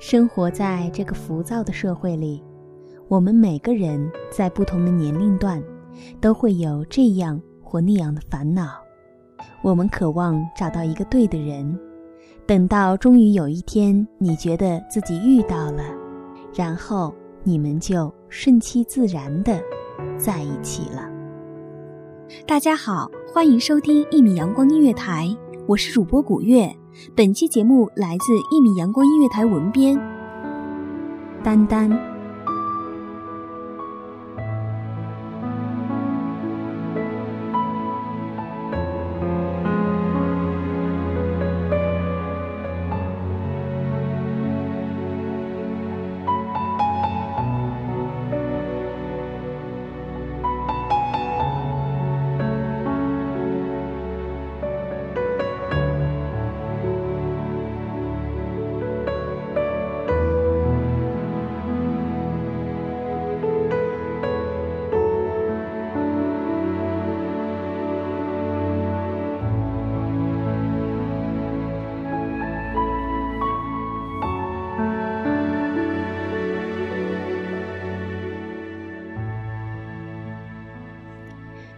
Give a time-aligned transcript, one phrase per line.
[0.00, 2.42] 生活在这个浮躁的社会里，
[3.06, 5.62] 我们每个人在不同的年龄段，
[6.22, 8.80] 都会有这样或那样的烦恼。
[9.60, 11.78] 我们渴望找到一个对的人，
[12.46, 15.82] 等到终于有一天你觉得自己遇到了，
[16.54, 19.60] 然后你们就顺其自然的
[20.16, 21.06] 在一起了。
[22.46, 25.28] 大家好，欢迎收听一米阳光音乐台，
[25.66, 26.74] 我是主播古月。
[27.14, 29.98] 本期节目来自一米阳光音乐台文编，
[31.42, 32.09] 丹丹。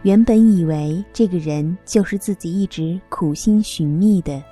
[0.03, 4.43] 原本以为这个人就是自己一直苦心寻觅的，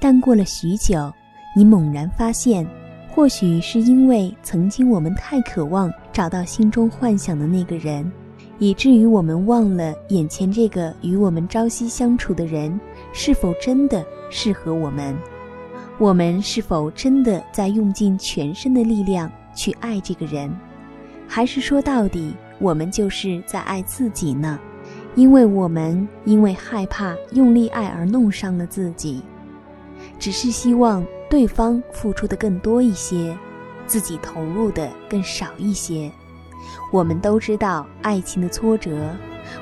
[0.00, 1.12] 但过了许久，
[1.56, 2.66] 你猛然发现，
[3.08, 8.10] 或许是因为曾经我们太渴望找到心中幻想的那个人，
[8.58, 12.80] 以至于我们忘了眼前这个与我们朝夕相处的人
[13.12, 15.16] 是否真的适合我们，
[15.96, 20.52] 我们是否真的在用尽全身的力量去爱这个人，
[21.28, 24.58] 还是说到底我们就是在爱自己呢？
[25.14, 29.22] 因为我们因为害怕用力爱而弄伤了自己，
[30.18, 33.36] 只是希望对方付出的更多一些，
[33.86, 36.10] 自己投入的更少一些。
[36.90, 39.14] 我们都知道，爱情的挫折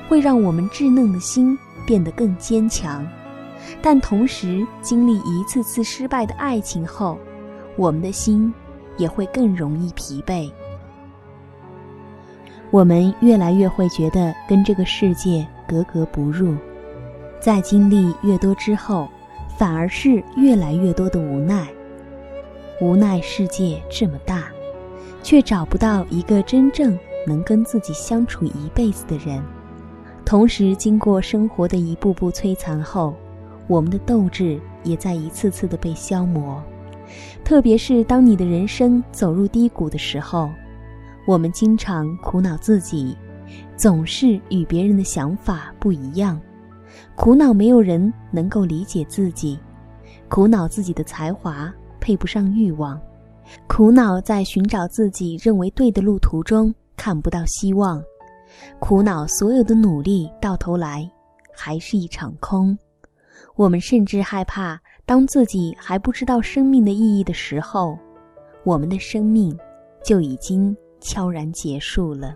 [0.08, 3.04] 会让我们稚嫩的心变得更坚强，
[3.82, 7.18] 但同时经历一次次失败的爱情后，
[7.76, 8.52] 我们的心
[8.96, 10.50] 也会更容易疲惫。
[12.72, 16.54] 我们越来越会觉得跟这个世界格格不入，
[17.40, 19.08] 在经历越多之后，
[19.56, 21.66] 反而是越来越多的无奈。
[22.80, 24.44] 无奈世界这么大，
[25.20, 29.42] 却找不到一个真正能跟自己相处一辈子的人。
[30.24, 33.16] 同时，经过生活的一步步摧残后，
[33.66, 36.62] 我们的斗志也在一次次的被消磨。
[37.44, 40.48] 特别是当你的人生走入低谷的时候。
[41.26, 43.16] 我们经常苦恼自己，
[43.76, 46.40] 总是与别人的想法不一样，
[47.14, 49.58] 苦恼没有人能够理解自己，
[50.28, 53.00] 苦恼自己的才华配不上欲望，
[53.68, 58.02] 苦恼在寻找自己认为对的路途中看不到希望，
[58.80, 61.08] 苦恼所有的努力到头来
[61.54, 62.76] 还是一场空。
[63.56, 67.98] 我们甚至害怕，当自己还不知道生命的意义的时候，
[68.64, 69.56] 我们的生命
[70.02, 70.76] 就已经。
[71.00, 72.34] 悄然结束了。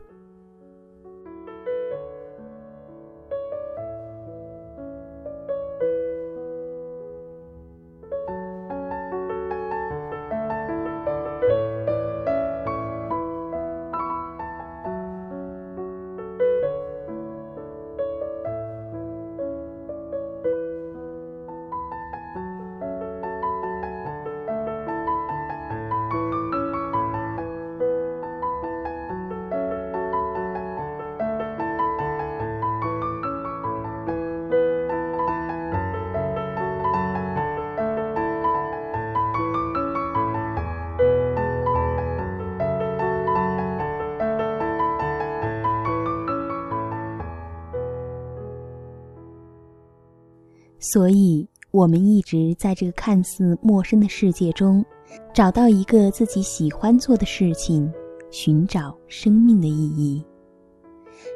[50.87, 54.85] 所以，我们一直在这个看似陌生的世界中，
[55.33, 57.91] 找到一个自己喜欢做的事情，
[58.31, 60.23] 寻找生命的意义。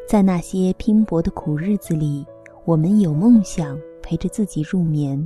[0.06, 2.26] 在那些拼搏的苦日子里，
[2.66, 5.18] 我们有梦想陪着自己入眠，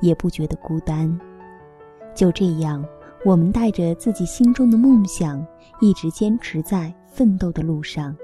[0.00, 1.20] 也不觉得孤单。
[2.14, 2.82] 就这样，
[3.22, 5.46] 我们带着自己心中的梦想，
[5.78, 8.16] 一直坚持在奋斗的路上。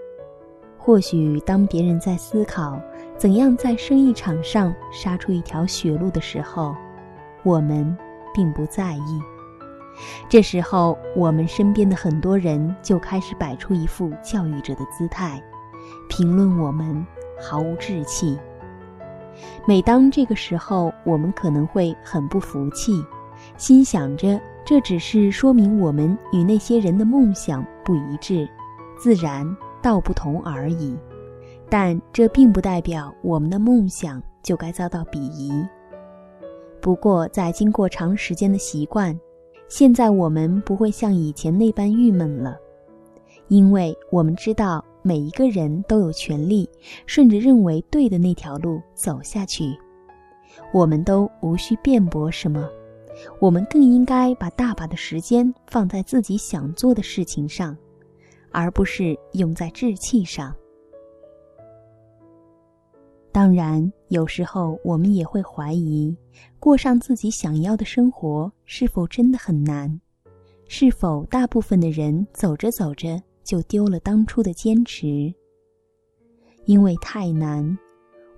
[0.78, 2.80] 或许，当别人在思考
[3.16, 6.74] 怎样在生意场上杀出一条血路的时候，
[7.42, 7.96] 我们
[8.34, 9.22] 并不在意。
[10.28, 15.42] 这时候，我们身边的很多人就开始摆出一副教育者的姿态。
[16.08, 17.06] 评论我们
[17.40, 18.38] 毫无志气。
[19.66, 23.04] 每当这个时候，我们可能会很不服气，
[23.56, 28.48] 心想着这只是说明我们与那些人的梦想不一致，
[28.98, 30.96] 自然道不同而已。
[31.68, 35.52] 但这并不代表我们的梦想就该遭到鄙夷。
[36.80, 39.18] 不过，在经过长时间的习惯，
[39.68, 42.56] 现在我们不会像以前那般郁闷了，
[43.48, 44.84] 因为我们知道。
[45.06, 46.66] 每一个人都有权利
[47.04, 49.64] 顺着认为对的那条路走下去，
[50.72, 52.66] 我们都无需辩驳什么，
[53.38, 57.76] 我们更应该把大把的时间放在自己想做的事情上，
[58.50, 60.56] 而不是用在志气上。
[63.34, 66.16] 当然，有时候我们也会怀疑，
[66.60, 70.00] 过上自己想要的生活是否真的很难？
[70.68, 73.20] 是否大部分的人走着走着？
[73.42, 75.34] 就丢了当初的坚持，
[76.64, 77.76] 因为太难。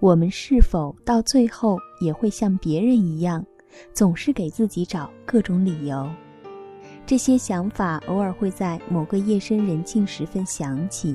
[0.01, 3.45] 我们是否到最后也会像别人一样，
[3.93, 6.09] 总是给自己找各种理由？
[7.05, 11.15] 这些想法偶尔会在某个夜深人静时分响起，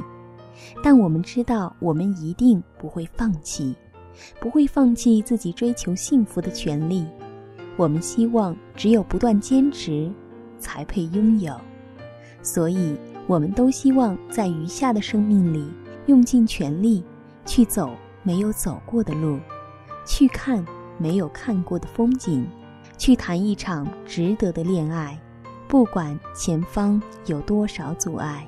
[0.84, 3.76] 但我们知道，我们一定不会放弃，
[4.40, 7.06] 不会放弃自己追求幸福的权利。
[7.78, 10.12] 我们希望，只有不断坚持，
[10.60, 11.56] 才配拥有。
[12.42, 12.96] 所以。
[13.28, 15.72] 我们都希望在余下的生命里，
[16.08, 17.02] 用尽全力
[17.46, 19.40] 去走没有走过的路，
[20.06, 20.66] 去看
[20.98, 22.46] 没有看过的风景，
[22.98, 25.18] 去谈一场值得的恋爱，
[25.68, 28.46] 不管前方有多少阻碍。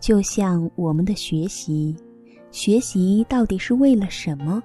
[0.00, 1.96] 就像我们的学习，
[2.50, 4.62] 学习到底是为了什么？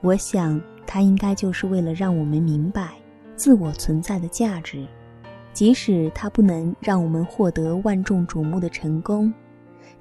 [0.00, 2.94] 我想，它应该就是为了让我们明白
[3.36, 4.86] 自我存在的价值。
[5.52, 9.32] 即使它不能让我们获得万众瞩目的成功，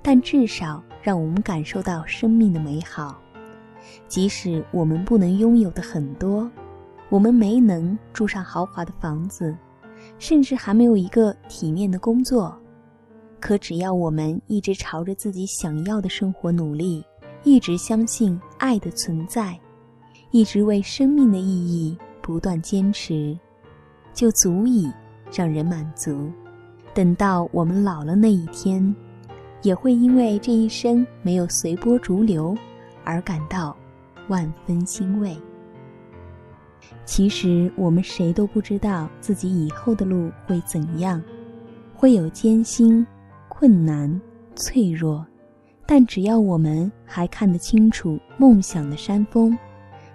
[0.02, 3.20] 但至少让我们感受到生命的美好。
[4.08, 6.50] 即使我们不能拥有的很多，
[7.10, 9.56] 我们没能住上豪华的房子，
[10.20, 12.59] 甚至还没有一个体面的工作，
[13.40, 17.04] 可只要我们一直朝着自己想要的生活努力，
[17.44, 19.60] 一直相信爱的存在，
[20.32, 23.38] 一直为生命的意义不断坚持，
[24.14, 24.90] 就足以。
[25.32, 26.32] 让人满足，
[26.92, 28.96] 等到我们老了那一天，
[29.62, 32.58] 也会因为这一生没有随波逐流
[33.04, 33.78] 而感到
[34.28, 35.38] 万分欣慰。
[37.06, 41.22] 其实我们谁都不知道自己以后的路会怎样，
[41.94, 43.06] 会有艰辛、
[43.60, 44.10] 困难、
[44.56, 45.26] 脆弱，
[45.86, 49.58] 但只要我们还看得清楚梦想的山峰，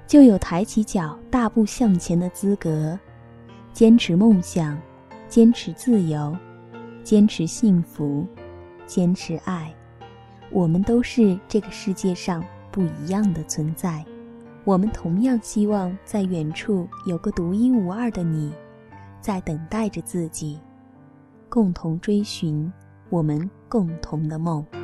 [0.07, 2.99] 就有抬起脚大步向前的资格，
[3.71, 4.81] 坚持梦想。
[5.29, 6.35] 坚持自由，
[7.03, 8.27] 坚持幸福，
[8.87, 9.75] 坚持爱，
[10.51, 14.03] 我们都是这个世界上不一样的存在。
[14.65, 18.55] 我们同样希望在远处有个独一无二的你，
[19.21, 20.59] 在等待着自己，
[21.51, 22.73] 共同追寻
[23.15, 24.84] 我们共同的梦。